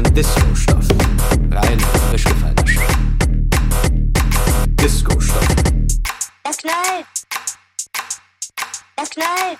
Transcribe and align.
Gentlemen, 0.00 0.14
Disco-Stoff. 0.14 0.88
Rein 1.50 1.78
frisch 2.08 2.24
Stoff. 2.24 2.80
Disco-Stoff. 4.80 5.48
Es 6.48 6.56
knallt. 6.56 7.06
Es 8.96 9.10
knallt. 9.10 9.58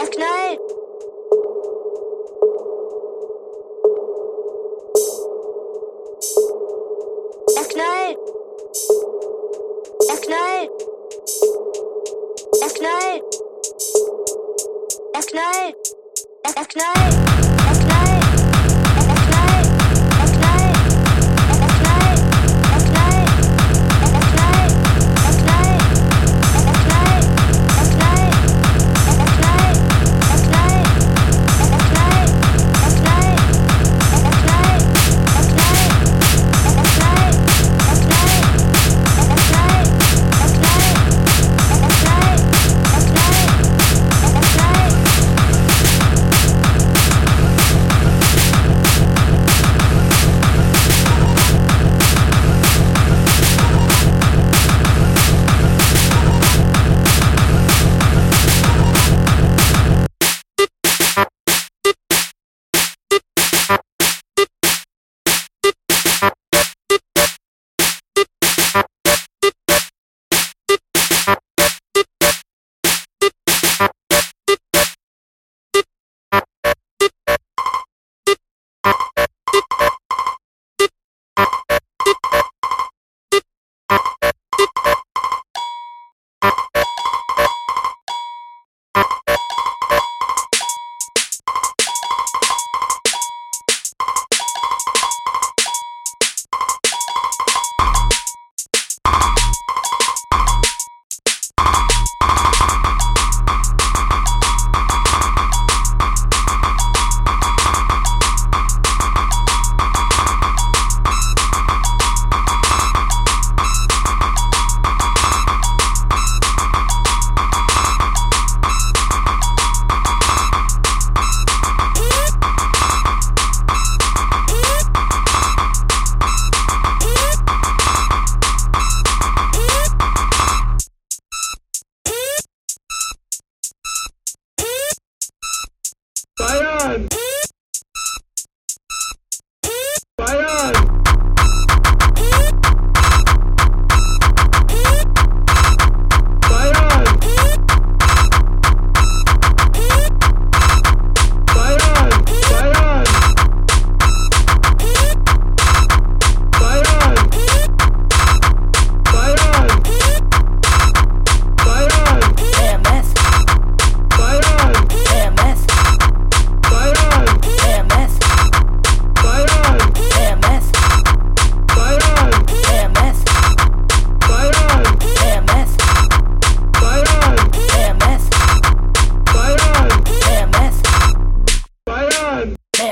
Es 0.00 0.10
knallt. 0.10 0.60
Es 7.58 7.68
knallt. 7.68 8.18
Es 10.08 10.20
knallt. 10.22 10.70
Es 12.62 12.74
knallt. 12.74 13.24
Es 15.14 15.26
knallt. 15.26 15.76
Es 16.56 16.68
knallt. 16.68 17.47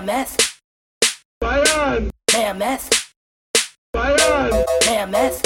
Mammoth. 0.00 0.62
Bayern. 1.42 2.10
Mammoth. 2.32 3.12
Bayern. 3.94 4.64
Mammoth. 4.86 5.42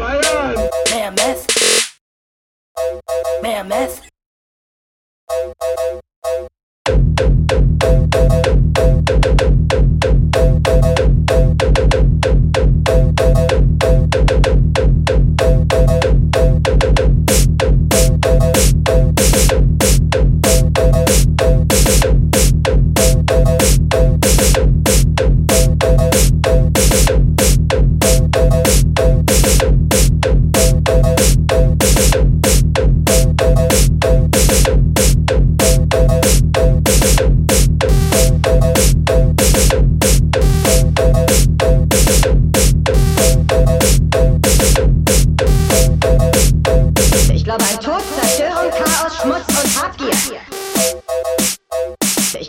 Bayern. 0.00 0.70
Mammoth. 0.90 1.46
Mammoth. 3.42 4.08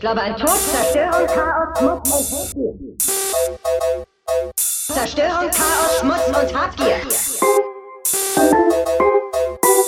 Glaube 0.03 0.21
ein 0.21 0.35
Tod, 0.35 0.49
Zerstörung, 0.49 1.27
Chaos, 1.27 1.79
Schmutz 1.79 2.09
und 2.09 2.83
Habgier. 2.83 3.39
Zerstörung, 4.57 5.49
Chaos, 5.49 5.99
Schmutz 6.01 6.27
und 6.27 6.53
Habgier. 6.53 6.97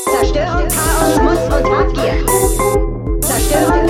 Zerstörung, 0.05 0.67
Chaos, 0.69 1.15
Schmutz 1.15 1.43
und 1.47 1.65
Habgier. 1.69 2.25
Zerstörung, 3.19 3.84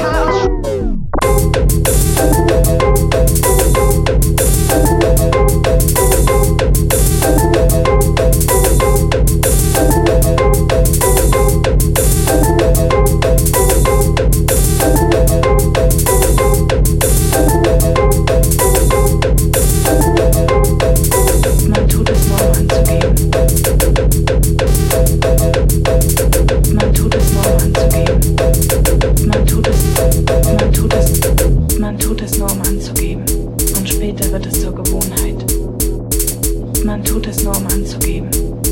Man 36.95 37.03
tut 37.03 37.27
es 37.27 37.43
nur, 37.43 37.53
um 37.57 37.67
anzugeben. 37.67 38.29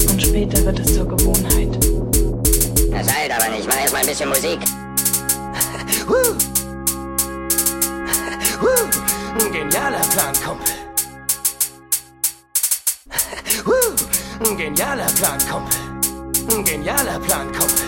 Und 0.09 0.21
später 0.21 0.63
wird 0.63 0.79
es 0.79 0.93
zur 0.95 1.05
Gewohnheit. 1.05 1.77
Das 2.89 3.09
eilt 3.09 3.33
aber 3.33 3.49
nicht. 3.49 3.67
Mach 3.67 3.77
erst 3.81 3.91
mal 3.91 3.99
ein 3.99 4.05
bisschen 4.05 4.29
Musik. 4.29 4.59
Woo. 6.07 6.15
Woo. 8.61 8.87
Ein 9.41 9.51
genialer 9.51 9.99
Plan, 9.99 10.33
Kumpel. 10.41 10.73
Woo. 13.65 13.93
Ein 14.49 14.57
genialer 14.57 15.07
Plan, 15.07 15.37
Kumpel. 15.39 15.77
Ein 16.55 16.63
genialer 16.63 17.19
Plan, 17.19 17.51
Kumpel. 17.51 17.85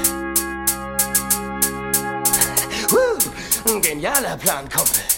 Woo. 2.90 3.74
Ein 3.74 3.82
genialer 3.82 4.36
Plan, 4.36 4.68
Kumpel. 4.68 5.15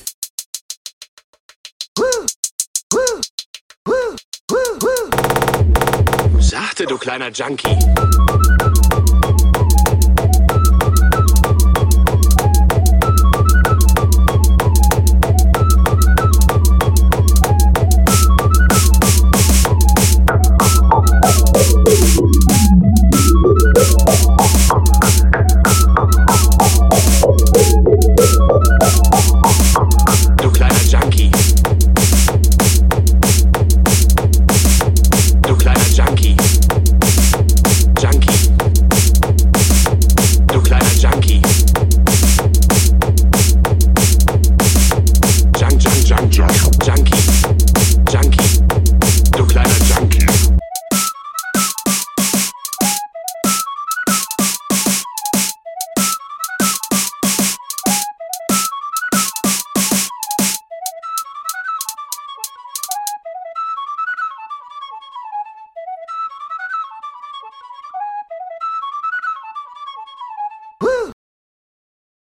Sachte, 6.78 6.86
du 6.86 6.98
kleiner 7.00 7.32
Junkie. 7.32 7.76